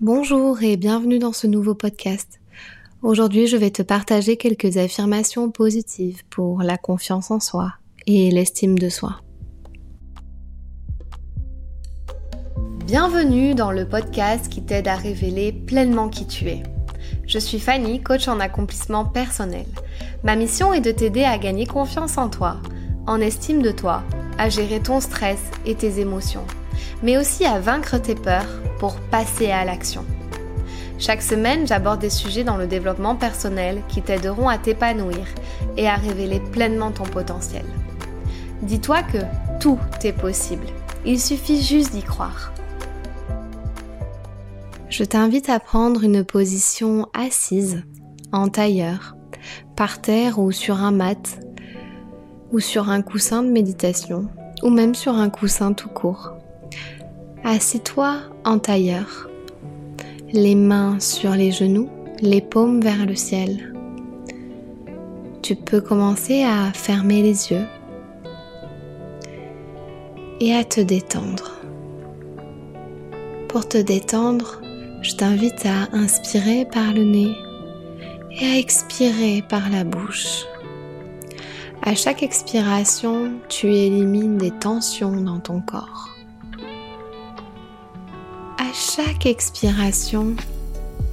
[0.00, 2.38] Bonjour et bienvenue dans ce nouveau podcast.
[3.02, 7.72] Aujourd'hui, je vais te partager quelques affirmations positives pour la confiance en soi
[8.06, 9.20] et l'estime de soi.
[12.86, 16.62] Bienvenue dans le podcast qui t'aide à révéler pleinement qui tu es.
[17.26, 19.66] Je suis Fanny, coach en accomplissement personnel.
[20.22, 22.58] Ma mission est de t'aider à gagner confiance en toi,
[23.08, 24.04] en estime de toi,
[24.38, 26.46] à gérer ton stress et tes émotions,
[27.02, 30.04] mais aussi à vaincre tes peurs pour passer à l'action.
[30.98, 35.26] Chaque semaine, j'aborde des sujets dans le développement personnel qui t'aideront à t'épanouir
[35.76, 37.64] et à révéler pleinement ton potentiel.
[38.62, 39.18] Dis-toi que
[39.60, 40.66] tout est possible.
[41.06, 42.52] Il suffit juste d'y croire.
[44.88, 47.84] Je t'invite à prendre une position assise,
[48.32, 49.14] en tailleur,
[49.76, 51.38] par terre ou sur un mat,
[52.50, 54.28] ou sur un coussin de méditation,
[54.64, 56.32] ou même sur un coussin tout court.
[57.50, 59.30] Assis-toi en tailleur,
[60.34, 61.88] les mains sur les genoux,
[62.20, 63.74] les paumes vers le ciel.
[65.40, 67.64] Tu peux commencer à fermer les yeux
[70.40, 71.54] et à te détendre.
[73.48, 74.60] Pour te détendre,
[75.00, 77.34] je t'invite à inspirer par le nez
[78.42, 80.44] et à expirer par la bouche.
[81.80, 86.17] À chaque expiration, tu élimines des tensions dans ton corps.
[88.72, 90.36] Chaque expiration,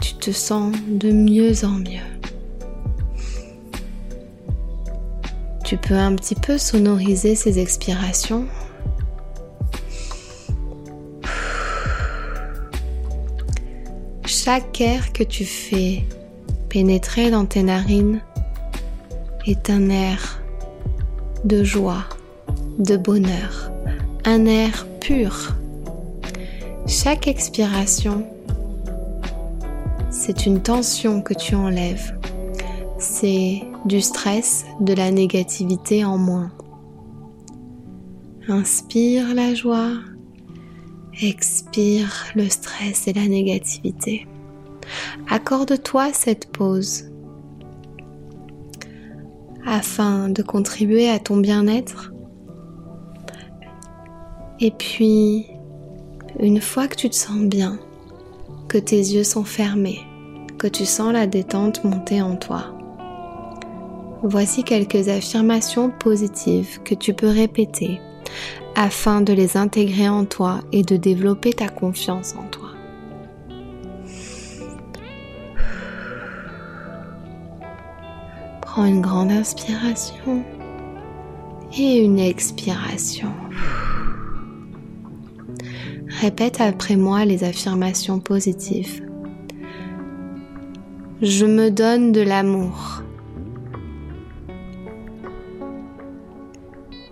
[0.00, 2.00] tu te sens de mieux en mieux.
[5.64, 8.46] Tu peux un petit peu sonoriser ces expirations
[14.44, 16.02] chaque air que tu fais
[16.68, 18.20] pénétrer dans tes narines
[19.46, 20.42] est un air
[21.46, 22.04] de joie,
[22.78, 23.72] de bonheur,
[24.26, 25.54] un air pur.
[26.86, 28.26] Chaque expiration,
[30.10, 32.18] c'est une tension que tu enlèves.
[32.98, 36.52] C'est du stress, de la négativité en moins.
[38.48, 39.94] Inspire la joie,
[41.22, 44.26] expire le stress et la négativité.
[45.30, 47.10] Accorde-toi cette pause
[49.66, 52.12] afin de contribuer à ton bien-être.
[54.60, 55.46] Et puis,
[56.40, 57.78] une fois que tu te sens bien,
[58.68, 60.00] que tes yeux sont fermés,
[60.58, 62.74] que tu sens la détente monter en toi,
[64.22, 68.00] voici quelques affirmations positives que tu peux répéter
[68.74, 72.70] afin de les intégrer en toi et de développer ta confiance en toi.
[78.60, 80.42] Prends une grande inspiration
[81.78, 83.30] et une expiration.
[86.20, 89.02] Répète après moi les affirmations positives.
[91.22, 93.02] Je me donne de l'amour.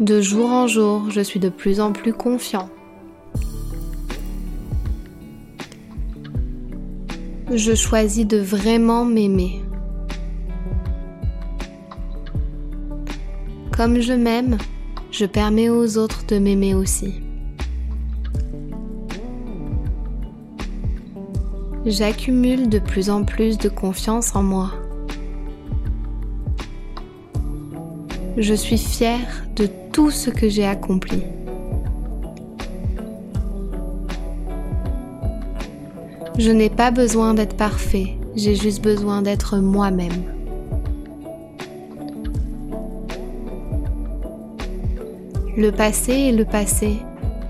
[0.00, 2.68] De jour en jour, je suis de plus en plus confiant.
[7.52, 9.60] Je choisis de vraiment m'aimer.
[13.76, 14.56] Comme je m'aime,
[15.10, 17.22] je permets aux autres de m'aimer aussi.
[21.86, 24.72] J'accumule de plus en plus de confiance en moi.
[28.36, 31.22] Je suis fière de tout ce que j'ai accompli.
[36.38, 40.24] Je n'ai pas besoin d'être parfait, j'ai juste besoin d'être moi-même.
[45.56, 46.98] Le passé est le passé,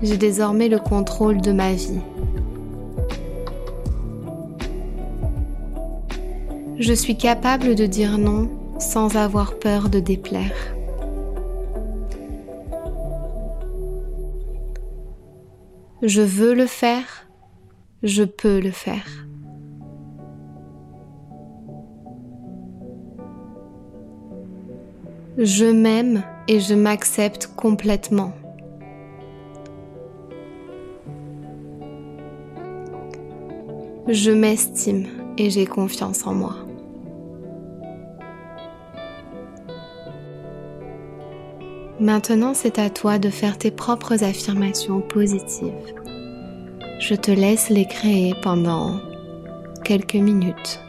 [0.01, 1.99] j'ai désormais le contrôle de ma vie.
[6.79, 8.49] Je suis capable de dire non
[8.79, 10.55] sans avoir peur de déplaire.
[16.01, 17.27] Je veux le faire,
[18.01, 19.05] je peux le faire.
[25.37, 28.33] Je m'aime et je m'accepte complètement.
[34.07, 36.55] Je m'estime et j'ai confiance en moi.
[41.99, 45.93] Maintenant, c'est à toi de faire tes propres affirmations positives.
[46.99, 48.99] Je te laisse les créer pendant
[49.83, 50.79] quelques minutes.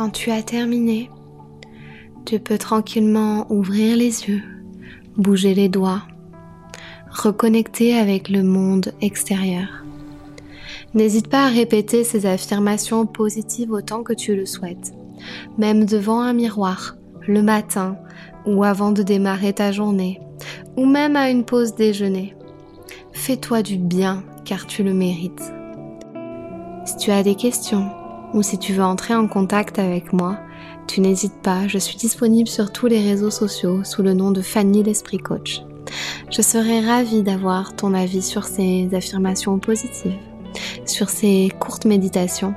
[0.00, 1.10] Quand tu as terminé,
[2.24, 4.40] tu peux tranquillement ouvrir les yeux,
[5.18, 6.04] bouger les doigts,
[7.10, 9.84] reconnecter avec le monde extérieur.
[10.94, 14.94] N'hésite pas à répéter ces affirmations positives autant que tu le souhaites,
[15.58, 16.96] même devant un miroir,
[17.28, 17.98] le matin
[18.46, 20.18] ou avant de démarrer ta journée,
[20.78, 22.34] ou même à une pause déjeuner.
[23.12, 25.52] Fais-toi du bien car tu le mérites.
[26.86, 27.90] Si tu as des questions
[28.34, 30.38] ou si tu veux entrer en contact avec moi,
[30.86, 34.42] tu n'hésites pas, je suis disponible sur tous les réseaux sociaux sous le nom de
[34.42, 35.62] Fanny l'Esprit Coach.
[36.30, 40.18] Je serai ravie d'avoir ton avis sur ces affirmations positives,
[40.86, 42.54] sur ces courtes méditations.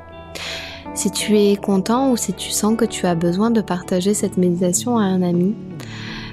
[0.93, 4.37] Si tu es content ou si tu sens que tu as besoin de partager cette
[4.37, 5.55] méditation à un ami,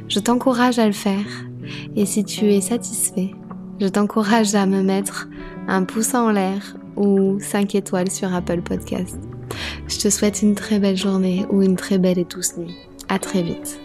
[0.09, 1.25] je t'encourage à le faire.
[1.97, 3.31] Et si tu es satisfait,
[3.81, 5.29] je t'encourage à me mettre
[5.67, 9.19] un pouce en l'air ou 5 étoiles sur Apple Podcast.
[9.89, 12.77] Je te souhaite une très belle journée ou une très belle et douce nuit.
[13.09, 13.81] À très vite.